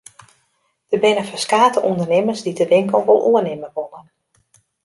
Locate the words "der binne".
0.91-1.25